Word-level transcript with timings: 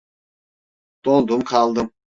Dondum 1.05 1.41
kaldım. 1.43 1.91